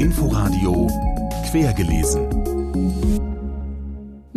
[0.00, 0.88] Inforadio
[1.52, 2.26] Quergelesen.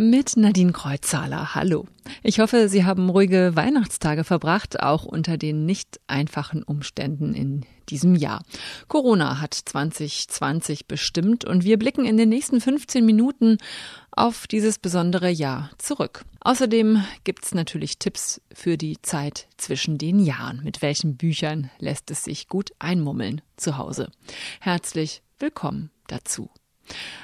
[0.00, 1.56] Mit Nadine Kreuzzahler.
[1.56, 1.84] Hallo.
[2.22, 8.14] Ich hoffe, Sie haben ruhige Weihnachtstage verbracht, auch unter den nicht einfachen Umständen in diesem
[8.14, 8.44] Jahr.
[8.86, 13.58] Corona hat 2020 bestimmt und wir blicken in den nächsten 15 Minuten
[14.12, 16.24] auf dieses besondere Jahr zurück.
[16.42, 20.62] Außerdem gibt's natürlich Tipps für die Zeit zwischen den Jahren.
[20.62, 24.12] Mit welchen Büchern lässt es sich gut einmummeln zu Hause?
[24.60, 26.50] Herzlich willkommen dazu.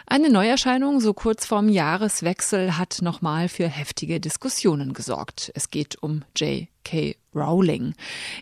[0.06, 5.50] Eine Neuerscheinung so kurz vorm Jahreswechsel hat nochmal für heftige Diskussionen gesorgt.
[5.54, 6.22] Es geht um
[6.84, 7.16] J.K.
[7.34, 7.94] Rowling.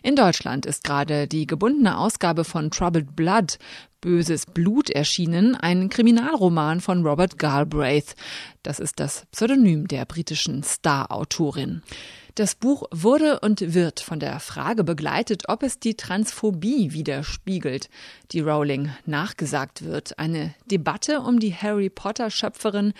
[0.03, 3.57] In Deutschland ist gerade die gebundene Ausgabe von Troubled Blood
[4.01, 8.15] Böses Blut erschienen, ein Kriminalroman von Robert Galbraith.
[8.61, 11.81] Das ist das Pseudonym der britischen Star-Autorin.
[12.35, 17.89] Das Buch wurde und wird von der Frage begleitet, ob es die Transphobie widerspiegelt,
[18.31, 20.19] die Rowling nachgesagt wird.
[20.19, 22.93] Eine Debatte um die Harry Potter Schöpferin,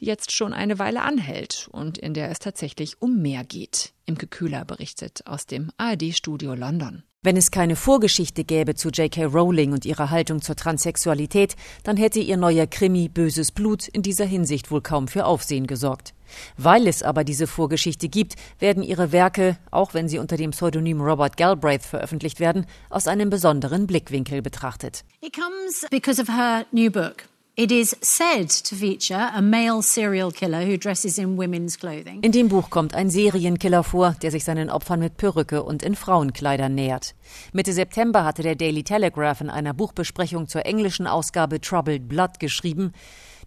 [0.00, 3.92] die jetzt schon eine Weile anhält und in der es tatsächlich um mehr geht.
[4.06, 7.02] Imke Kühler berichtet aus dem ARD-Studio London.
[7.20, 9.24] Wenn es keine Vorgeschichte gäbe zu J.K.
[9.24, 14.24] Rowling und ihrer Haltung zur Transsexualität, dann hätte ihr neuer Krimi Böses Blut in dieser
[14.24, 16.14] Hinsicht wohl kaum für Aufsehen gesorgt.
[16.56, 21.00] Weil es aber diese Vorgeschichte gibt, werden ihre Werke, auch wenn sie unter dem Pseudonym
[21.00, 25.04] Robert Galbraith veröffentlicht werden, aus einem besonderen Blickwinkel betrachtet.
[25.20, 27.24] It comes because of her new book.
[27.60, 32.22] It is said to feature a male serial killer who dresses in women's clothing.
[32.22, 35.96] In dem Buch kommt ein Serienkiller vor, der sich seinen Opfern mit Perücke und in
[35.96, 37.16] Frauenkleidern nähert.
[37.52, 42.92] Mitte September hatte der Daily Telegraph in einer Buchbesprechung zur englischen Ausgabe Troubled Blood geschrieben,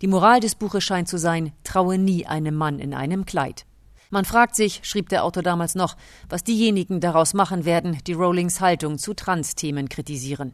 [0.02, 3.66] die Moral des Buches scheint zu sein, traue nie einem Mann in einem Kleid.
[4.14, 5.96] Man fragt sich, schrieb der Autor damals noch,
[6.28, 10.54] was diejenigen daraus machen werden, die Rowlings Haltung zu Trans-Themen kritisieren.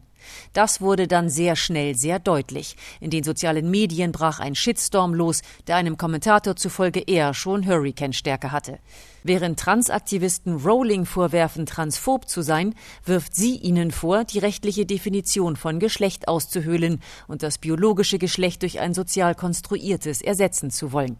[0.52, 2.76] Das wurde dann sehr schnell sehr deutlich.
[3.00, 8.52] In den sozialen Medien brach ein Shitstorm los, der einem Kommentator zufolge eher schon Hurricane-Stärke
[8.52, 8.78] hatte.
[9.24, 15.80] Während Transaktivisten Rowling vorwerfen, transphob zu sein, wirft sie ihnen vor, die rechtliche Definition von
[15.80, 21.16] Geschlecht auszuhöhlen und das biologische Geschlecht durch ein sozial konstruiertes ersetzen zu wollen.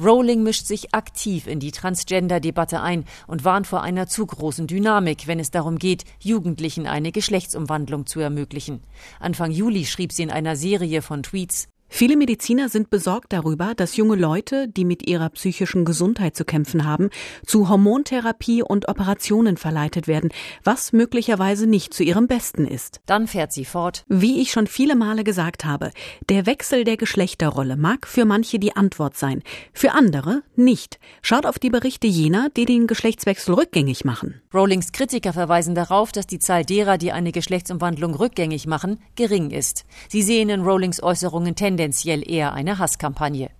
[0.00, 5.26] Rowling mischt sich aktiv in die Transgender-Debatte ein und warnt vor einer zu großen Dynamik,
[5.26, 8.82] wenn es darum geht, Jugendlichen eine Geschlechtsumwandlung zu ermöglichen.
[9.20, 13.96] Anfang Juli schrieb sie in einer Serie von Tweets Viele Mediziner sind besorgt darüber, dass
[13.96, 17.10] junge Leute, die mit ihrer psychischen Gesundheit zu kämpfen haben,
[17.46, 20.30] zu Hormontherapie und Operationen verleitet werden,
[20.64, 23.00] was möglicherweise nicht zu ihrem Besten ist.
[23.06, 24.04] Dann fährt sie fort.
[24.08, 25.90] Wie ich schon viele Male gesagt habe,
[26.28, 29.42] der Wechsel der Geschlechterrolle mag für manche die Antwort sein,
[29.72, 30.98] für andere nicht.
[31.22, 34.42] Schaut auf die Berichte jener, die den Geschlechtswechsel rückgängig machen.
[34.52, 39.84] Rowlings Kritiker verweisen darauf, dass die Zahl derer, die eine Geschlechtsumwandlung rückgängig machen, gering ist.
[40.08, 43.50] Sie sehen in Rowlings Äußerungen tendenziell eher eine Hasskampagne.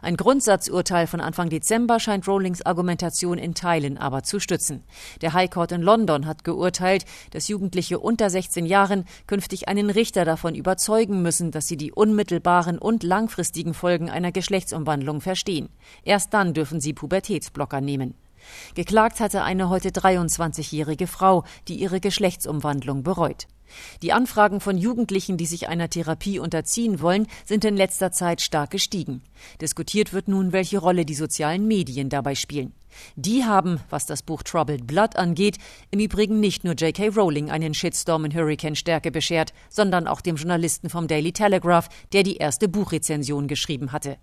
[0.00, 4.82] Ein Grundsatzurteil von Anfang Dezember scheint Rowlings Argumentation in Teilen aber zu stützen.
[5.20, 10.24] Der High Court in London hat geurteilt, dass Jugendliche unter 16 Jahren künftig einen Richter
[10.24, 15.68] davon überzeugen müssen, dass sie die unmittelbaren und langfristigen Folgen einer Geschlechtsumwandlung verstehen.
[16.02, 18.14] Erst dann dürfen sie Pubertätsblocker nehmen.
[18.74, 23.46] Geklagt hatte eine heute 23-jährige Frau, die ihre Geschlechtsumwandlung bereut.
[24.02, 28.70] Die Anfragen von Jugendlichen, die sich einer Therapie unterziehen wollen, sind in letzter Zeit stark
[28.70, 29.22] gestiegen.
[29.60, 32.72] Diskutiert wird nun, welche Rolle die sozialen Medien dabei spielen.
[33.16, 35.58] Die haben, was das Buch Troubled Blood angeht,
[35.90, 37.08] im Übrigen nicht nur J.K.
[37.08, 42.36] Rowling einen Shitstorm in Hurricane-Stärke beschert, sondern auch dem Journalisten vom Daily Telegraph, der die
[42.36, 44.16] erste Buchrezension geschrieben hatte.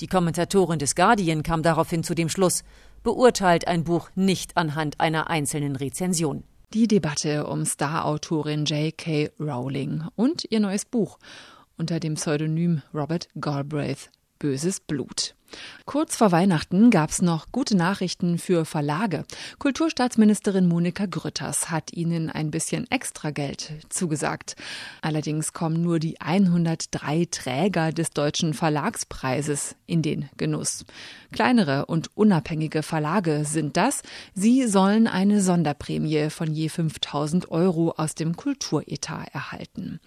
[0.00, 2.62] Die Kommentatorin des Guardian kam daraufhin zu dem Schluss,
[3.02, 6.44] beurteilt ein Buch nicht anhand einer einzelnen Rezension.
[6.72, 9.30] Die Debatte um Star-Autorin J.K.
[9.40, 11.18] Rowling und ihr neues Buch
[11.76, 15.34] unter dem Pseudonym Robert Galbraith Böses Blut.
[15.84, 19.24] Kurz vor Weihnachten gab es noch gute Nachrichten für Verlage.
[19.58, 24.56] Kulturstaatsministerin Monika Grütters hat ihnen ein bisschen Extrageld zugesagt.
[25.02, 30.84] Allerdings kommen nur die 103 Träger des deutschen Verlagspreises in den Genuss.
[31.32, 34.02] Kleinere und unabhängige Verlage sind das.
[34.34, 40.00] Sie sollen eine Sonderprämie von je 5000 Euro aus dem Kulturetat erhalten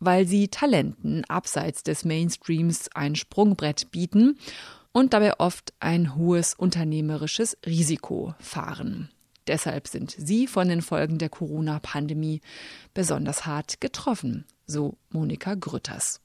[0.00, 4.38] weil sie Talenten abseits des Mainstreams ein Sprungbrett bieten
[4.92, 9.10] und dabei oft ein hohes unternehmerisches Risiko fahren.
[9.46, 12.40] Deshalb sind sie von den Folgen der Corona-Pandemie
[12.94, 16.20] besonders hart getroffen, so Monika Grütters.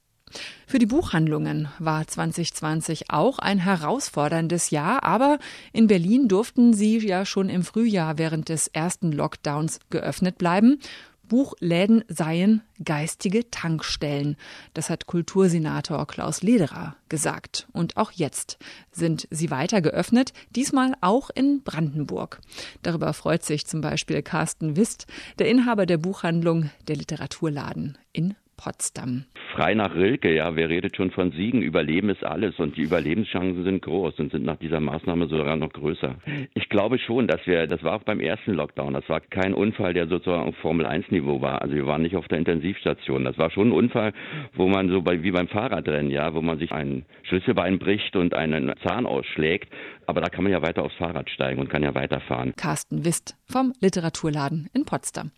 [0.68, 5.40] Für die Buchhandlungen war 2020 auch ein herausforderndes Jahr, aber
[5.72, 10.80] in Berlin durften sie ja schon im Frühjahr während des ersten Lockdowns geöffnet bleiben
[11.28, 14.36] Buchläden seien geistige Tankstellen.
[14.74, 17.68] Das hat Kultursenator Klaus Lederer gesagt.
[17.72, 18.58] Und auch jetzt
[18.92, 22.42] sind sie weiter geöffnet, diesmal auch in Brandenburg.
[22.82, 25.08] Darüber freut sich zum Beispiel Carsten Wist,
[25.40, 29.26] der Inhaber der Buchhandlung Der Literaturladen in Potsdam.
[29.54, 31.62] Frei nach Rilke, ja, wer redet schon von Siegen?
[31.62, 35.72] Überleben ist alles und die Überlebenschancen sind groß und sind nach dieser Maßnahme sogar noch
[35.72, 36.16] größer.
[36.54, 39.94] Ich glaube schon, dass wir, das war auch beim ersten Lockdown, das war kein Unfall,
[39.94, 41.62] der sozusagen auf Formel 1 Niveau war.
[41.62, 43.24] Also wir waren nicht auf der Intensivstation.
[43.24, 44.14] Das war schon ein Unfall,
[44.54, 48.34] wo man so bei, wie beim Fahrradrennen, ja, wo man sich ein Schlüsselbein bricht und
[48.34, 49.72] einen Zahn ausschlägt.
[50.08, 52.54] Aber da kann man ja weiter aufs Fahrrad steigen und kann ja weiterfahren.
[52.56, 55.32] Carsten Wist vom Literaturladen in Potsdam.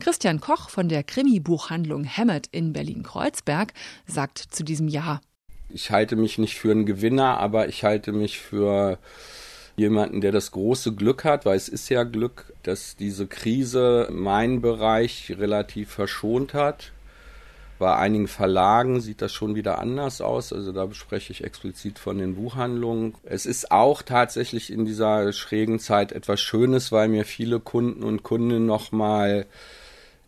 [0.00, 3.72] Christian Koch von der Krimi-Buchhandlung Hammett in Berlin-Kreuzberg
[4.06, 5.20] sagt zu diesem Jahr.
[5.68, 8.98] Ich halte mich nicht für einen Gewinner, aber ich halte mich für
[9.76, 14.60] jemanden, der das große Glück hat, weil es ist ja Glück, dass diese Krise meinen
[14.60, 16.92] Bereich relativ verschont hat.
[17.78, 20.52] Bei einigen Verlagen sieht das schon wieder anders aus.
[20.52, 23.14] Also da spreche ich explizit von den Buchhandlungen.
[23.24, 28.22] Es ist auch tatsächlich in dieser schrägen Zeit etwas Schönes, weil mir viele Kunden und
[28.22, 29.46] Kundinnen nochmal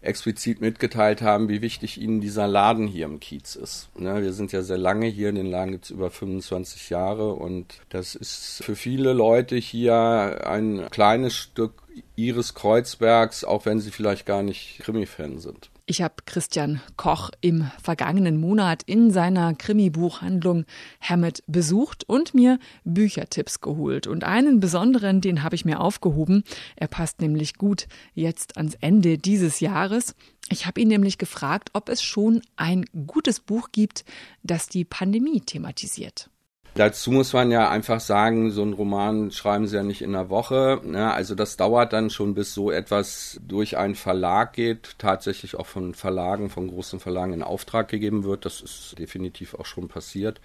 [0.07, 3.89] explizit mitgeteilt haben, wie wichtig ihnen dieser Laden hier im Kiez ist.
[3.99, 7.81] Ne, wir sind ja sehr lange hier, den Laden gibt es über 25 Jahre und
[7.89, 11.73] das ist für viele Leute hier ein kleines Stück
[12.15, 15.71] ihres Kreuzbergs, auch wenn sie vielleicht gar nicht Krimi-Fan sind.
[15.89, 20.65] Ich habe Christian Koch im vergangenen Monat in seiner Krimi-Buchhandlung
[21.01, 24.09] Hammett besucht und mir Büchertipps geholt.
[24.09, 26.43] Und einen besonderen, den habe ich mir aufgehoben.
[26.75, 30.17] Er passt nämlich gut jetzt ans Ende dieses Jahres.
[30.51, 34.05] Ich habe ihn nämlich gefragt, ob es schon ein gutes Buch gibt,
[34.43, 36.31] das die Pandemie thematisiert.
[36.77, 40.29] Dazu muss man ja einfach sagen, so einen Roman schreiben sie ja nicht in einer
[40.29, 40.83] Woche.
[40.85, 41.11] Ne?
[41.11, 45.95] Also das dauert dann schon, bis so etwas durch einen Verlag geht, tatsächlich auch von
[45.95, 48.45] Verlagen, von großen Verlagen in Auftrag gegeben wird.
[48.45, 50.43] Das ist definitiv auch schon passiert.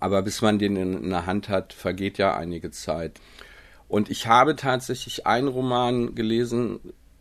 [0.00, 3.20] Aber bis man den in, in der Hand hat, vergeht ja einige Zeit.
[3.88, 6.80] Und ich habe tatsächlich einen Roman gelesen,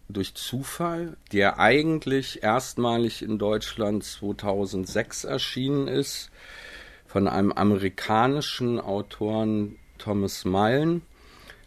[0.09, 6.31] durch Zufall, der eigentlich erstmalig in Deutschland 2006 erschienen ist
[7.07, 11.01] von einem amerikanischen Autoren Thomas Mullen.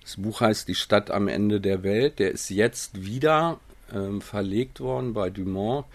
[0.02, 2.18] Das Buch heißt Die Stadt am Ende der Welt.
[2.18, 3.58] Der ist jetzt wieder
[3.92, 5.86] ähm, verlegt worden bei Dumont.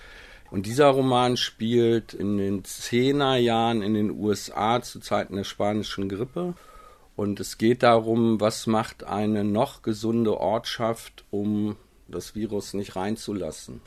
[0.51, 6.53] Und dieser Roman spielt in den Zehnerjahren in den USA zu Zeiten der spanischen Grippe.
[7.15, 11.77] Und es geht darum, was macht eine noch gesunde Ortschaft, um
[12.07, 13.81] das Virus nicht reinzulassen.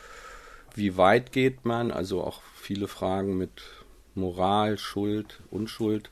[0.74, 1.90] Wie weit geht man?
[1.90, 3.62] Also auch viele Fragen mit
[4.18, 6.10] Moral, Schuld, Unschuld.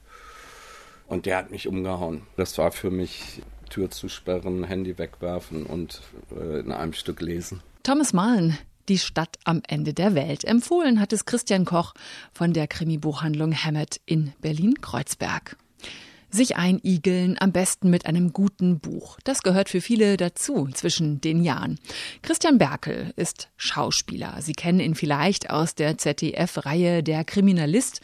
[1.06, 2.22] Und der hat mich umgehauen.
[2.36, 6.02] Das war für mich Tür zu sperren, Handy wegwerfen und
[6.34, 7.62] äh, in einem Stück lesen.
[7.82, 8.58] Thomas Mahlen,
[8.88, 10.44] die Stadt am Ende der Welt.
[10.44, 11.94] Empfohlen hat es Christian Koch
[12.32, 15.56] von der Krimi-Buchhandlung Hammett in Berlin-Kreuzberg.
[16.30, 19.18] Sich einigeln, am besten mit einem guten Buch.
[19.24, 21.78] Das gehört für viele dazu zwischen den Jahren.
[22.22, 24.36] Christian Berkel ist Schauspieler.
[24.40, 28.00] Sie kennen ihn vielleicht aus der ZDF-Reihe Der Kriminalist,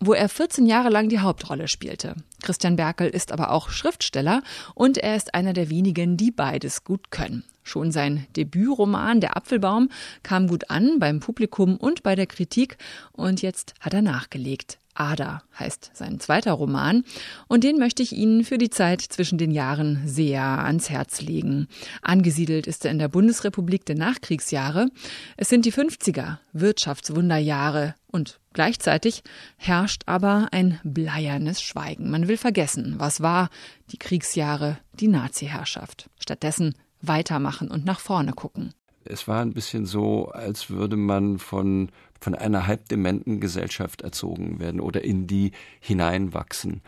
[0.00, 2.16] wo er 14 Jahre lang die Hauptrolle spielte.
[2.42, 4.42] Christian Berkel ist aber auch Schriftsteller
[4.74, 7.44] und er ist einer der wenigen, die beides gut können.
[7.62, 9.90] Schon sein Debütroman Der Apfelbaum
[10.22, 12.78] kam gut an beim Publikum und bei der Kritik
[13.12, 14.78] und jetzt hat er nachgelegt.
[14.98, 17.04] Ada heißt sein zweiter Roman
[17.48, 21.68] und den möchte ich Ihnen für die Zeit zwischen den Jahren sehr ans Herz legen.
[22.02, 24.88] Angesiedelt ist er in der Bundesrepublik der Nachkriegsjahre.
[25.36, 29.22] Es sind die 50er Wirtschaftswunderjahre und gleichzeitig
[29.56, 32.10] herrscht aber ein bleiernes Schweigen.
[32.10, 33.50] Man will vergessen, was war
[33.92, 36.08] die Kriegsjahre, die Nazi-Herrschaft.
[36.18, 38.72] Stattdessen weitermachen und nach vorne gucken.
[39.08, 44.80] Es war ein bisschen so, als würde man von, von einer halbdementen Gesellschaft erzogen werden
[44.80, 46.82] oder in die hineinwachsen.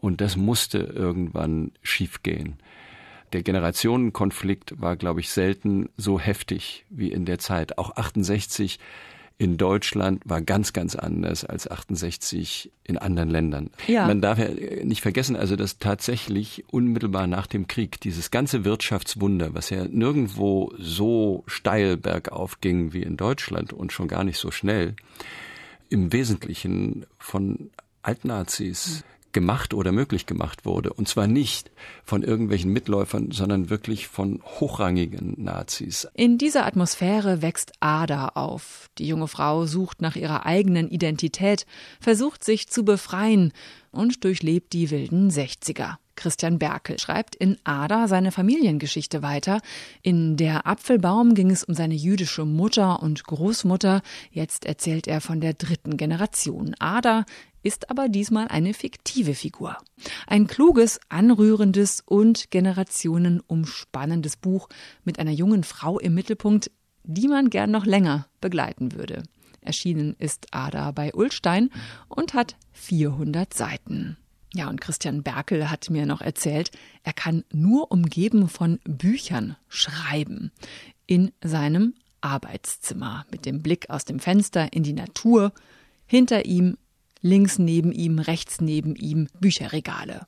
[0.00, 2.58] Und das musste irgendwann schiefgehen.
[3.32, 7.78] Der Generationenkonflikt war, glaube ich, selten so heftig wie in der Zeit.
[7.78, 8.78] Auch 68
[9.38, 13.70] in Deutschland war ganz, ganz anders als 68 in anderen Ländern.
[13.86, 14.06] Ja.
[14.06, 14.48] Man darf ja
[14.84, 20.72] nicht vergessen, also dass tatsächlich unmittelbar nach dem Krieg dieses ganze Wirtschaftswunder, was ja nirgendwo
[20.78, 24.94] so steil bergauf ging wie in Deutschland und schon gar nicht so schnell,
[25.88, 27.70] im Wesentlichen von
[28.02, 30.92] Altnazis gemacht oder möglich gemacht wurde.
[30.92, 31.70] Und zwar nicht
[32.04, 36.08] von irgendwelchen Mitläufern, sondern wirklich von hochrangigen Nazis.
[36.14, 38.88] In dieser Atmosphäre wächst Ada auf.
[38.98, 41.66] Die junge Frau sucht nach ihrer eigenen Identität,
[42.00, 43.52] versucht sich zu befreien
[43.90, 45.96] und durchlebt die wilden 60er.
[46.14, 49.60] Christian Berkel schreibt in Ada seine Familiengeschichte weiter.
[50.02, 54.02] In Der Apfelbaum ging es um seine jüdische Mutter und Großmutter.
[54.30, 56.74] Jetzt erzählt er von der dritten Generation.
[56.78, 57.24] Ada
[57.62, 59.76] ist aber diesmal eine fiktive Figur.
[60.26, 64.68] Ein kluges, anrührendes und generationenumspannendes Buch
[65.04, 66.70] mit einer jungen Frau im Mittelpunkt,
[67.04, 69.22] die man gern noch länger begleiten würde.
[69.60, 71.70] Erschienen ist Ada bei Ullstein
[72.08, 74.16] und hat 400 Seiten.
[74.54, 76.70] Ja, und Christian Berkel hat mir noch erzählt,
[77.04, 80.52] er kann nur umgeben von Büchern schreiben.
[81.06, 85.52] In seinem Arbeitszimmer mit dem Blick aus dem Fenster in die Natur.
[86.06, 86.76] Hinter ihm,
[87.22, 90.26] links neben ihm, rechts neben ihm Bücherregale.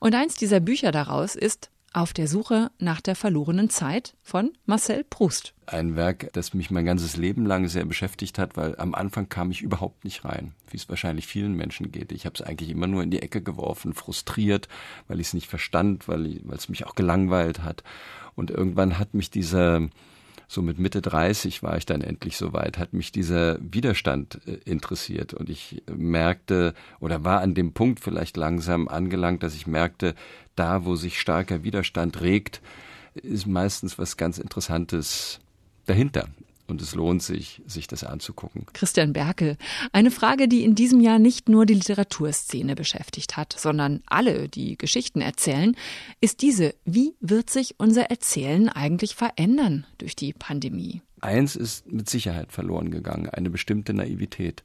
[0.00, 5.04] Und eins dieser Bücher daraus ist auf der Suche nach der verlorenen Zeit von Marcel
[5.04, 5.54] Proust.
[5.66, 9.50] Ein Werk, das mich mein ganzes Leben lang sehr beschäftigt hat, weil am Anfang kam
[9.50, 12.12] ich überhaupt nicht rein, wie es wahrscheinlich vielen Menschen geht.
[12.12, 14.68] Ich habe es eigentlich immer nur in die Ecke geworfen, frustriert,
[15.08, 17.82] weil ich es nicht verstand, weil, es mich auch gelangweilt hat.
[18.36, 19.88] Und irgendwann hat mich dieser
[20.50, 24.58] so mit Mitte 30 war ich dann endlich so weit, hat mich dieser Widerstand äh,
[24.68, 25.32] interessiert.
[25.32, 30.16] Und ich merkte oder war an dem Punkt vielleicht langsam angelangt, dass ich merkte,
[30.56, 32.60] da wo sich starker Widerstand regt,
[33.14, 35.38] ist meistens was ganz Interessantes
[35.86, 36.26] dahinter
[36.70, 38.66] und es lohnt sich, sich das anzugucken.
[38.72, 39.56] Christian Berkel.
[39.92, 44.76] Eine Frage, die in diesem Jahr nicht nur die Literaturszene beschäftigt hat, sondern alle, die
[44.76, 45.76] Geschichten erzählen,
[46.20, 51.02] ist diese, wie wird sich unser Erzählen eigentlich verändern durch die Pandemie?
[51.20, 54.62] Eins ist mit Sicherheit verloren gegangen, eine bestimmte Naivität.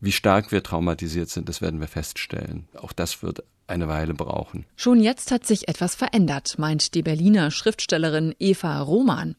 [0.00, 2.68] Wie stark wir traumatisiert sind, das werden wir feststellen.
[2.76, 4.64] Auch das wird eine Weile brauchen.
[4.76, 9.36] Schon jetzt hat sich etwas verändert, meint die Berliner Schriftstellerin Eva Roman.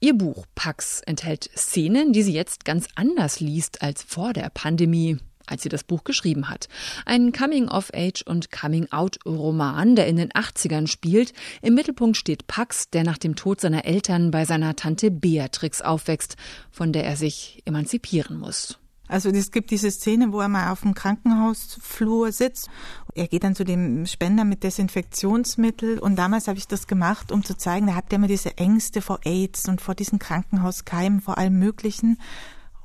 [0.00, 5.18] Ihr Buch Pax enthält Szenen, die sie jetzt ganz anders liest als vor der Pandemie
[5.46, 6.68] als sie das Buch geschrieben hat.
[7.04, 11.32] Ein Coming-of-Age und Coming-out-Roman, der in den 80ern spielt.
[11.62, 16.36] Im Mittelpunkt steht Pax, der nach dem Tod seiner Eltern bei seiner Tante Beatrix aufwächst,
[16.70, 18.78] von der er sich emanzipieren muss.
[19.08, 22.68] Also es gibt diese Szene, wo er mal auf dem Krankenhausflur sitzt.
[23.14, 27.44] Er geht dann zu dem Spender mit Desinfektionsmittel und damals habe ich das gemacht, um
[27.44, 31.38] zu zeigen, da hat er immer diese Ängste vor AIDS und vor diesen Krankenhauskeimen, vor
[31.38, 32.18] allem Möglichen.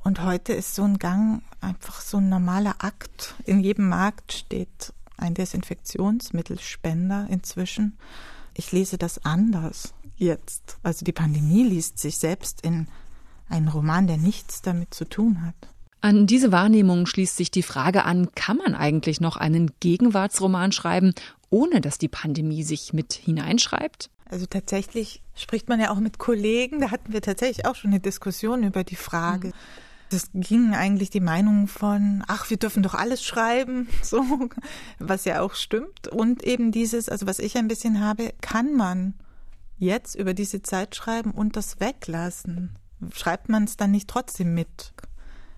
[0.04, 3.34] Und heute ist so ein Gang einfach so ein normaler Akt.
[3.44, 7.96] In jedem Markt steht ein Desinfektionsmittelspender inzwischen.
[8.54, 10.78] Ich lese das anders jetzt.
[10.82, 12.88] Also die Pandemie liest sich selbst in
[13.48, 15.54] einen Roman, der nichts damit zu tun hat.
[16.02, 21.14] An diese Wahrnehmung schließt sich die Frage an, kann man eigentlich noch einen Gegenwartsroman schreiben,
[21.48, 24.10] ohne dass die Pandemie sich mit hineinschreibt?
[24.28, 28.00] Also tatsächlich spricht man ja auch mit Kollegen, da hatten wir tatsächlich auch schon eine
[28.00, 29.48] Diskussion über die Frage.
[29.48, 29.52] Mhm.
[30.10, 34.24] Das ging eigentlich die Meinung von, ach, wir dürfen doch alles schreiben, so,
[34.98, 36.08] was ja auch stimmt.
[36.08, 39.14] Und eben dieses, also was ich ein bisschen habe, kann man
[39.78, 42.76] jetzt über diese Zeit schreiben und das weglassen?
[43.14, 44.92] Schreibt man es dann nicht trotzdem mit?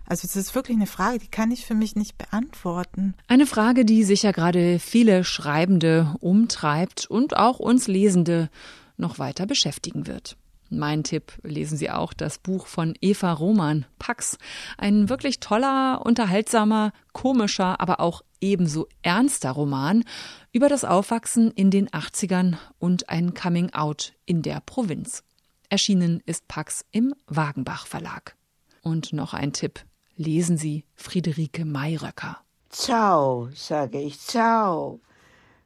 [0.07, 3.15] Also es ist wirklich eine Frage, die kann ich für mich nicht beantworten.
[3.27, 8.51] Eine Frage, die sicher gerade viele Schreibende umtreibt und auch uns Lesende
[8.97, 10.37] noch weiter beschäftigen wird.
[10.71, 14.39] Mein Tipp, lesen Sie auch das Buch von Eva Roman, Pax.
[14.77, 20.05] Ein wirklich toller, unterhaltsamer, komischer, aber auch ebenso ernster Roman
[20.53, 25.23] über das Aufwachsen in den 80ern und ein Coming-out in der Provinz.
[25.69, 28.37] Erschienen ist Pax im Wagenbach Verlag.
[28.83, 29.85] Und noch ein Tipp
[30.17, 32.39] lesen Sie Friederike Mayröcker.
[32.71, 35.01] Ciao, sage ich, ciao.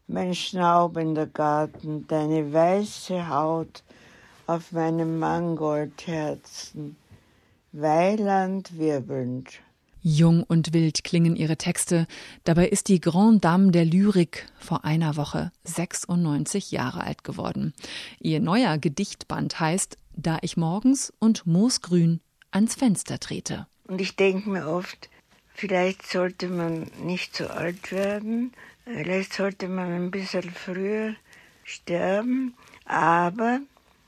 [0.07, 3.83] Mein schnaubender Garten, deine weiße Haut
[4.47, 6.97] auf meinem Mangoldherzen,
[7.73, 9.61] Weiland wirbelnd.
[10.01, 12.07] Jung und wild klingen ihre Texte.
[12.45, 17.75] Dabei ist die Grande Dame der Lyrik vor einer Woche 96 Jahre alt geworden.
[18.21, 23.67] Ihr neuer Gedichtband heißt Da ich morgens und moosgrün ans Fenster trete.
[23.89, 25.09] Und ich denke mir oft,
[25.55, 28.53] vielleicht sollte man nicht so alt werden,
[28.85, 31.15] vielleicht sollte man ein bisschen früher
[31.65, 32.55] sterben,
[32.85, 33.61] aber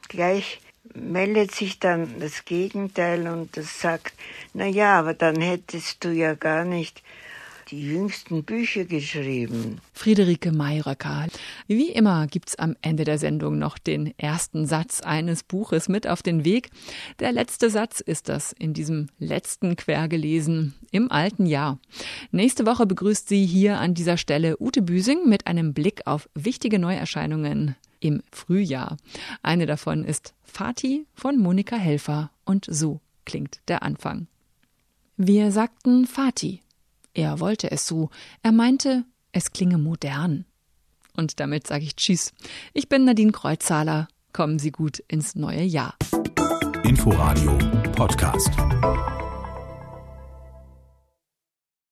[0.08, 0.60] gleich
[0.94, 4.14] meldet sich dann das Gegenteil und das sagt,
[4.52, 7.02] na ja, aber dann hättest du ja gar nicht
[7.70, 9.78] die jüngsten Bücher geschrieben.
[9.92, 11.26] Friederike Mayröcker.
[11.68, 16.22] Wie immer gibt's am Ende der Sendung noch den ersten Satz eines Buches mit auf
[16.22, 16.70] den Weg.
[17.20, 21.78] Der letzte Satz ist das in diesem letzten Quergelesen im alten Jahr.
[22.32, 26.78] Nächste Woche begrüßt sie hier an dieser Stelle Ute Büsing mit einem Blick auf wichtige
[26.78, 28.96] Neuerscheinungen im Frühjahr.
[29.42, 34.26] Eine davon ist Fati von Monika Helfer und so klingt der Anfang.
[35.16, 36.60] Wir sagten Fati
[37.14, 38.10] er wollte es so.
[38.42, 40.44] Er meinte, es klinge modern.
[41.16, 42.32] Und damit sage ich Tschüss.
[42.72, 44.08] Ich bin Nadine Kreuzzahler.
[44.32, 45.94] Kommen Sie gut ins neue Jahr.
[46.84, 47.58] Inforadio
[47.92, 48.50] Podcast.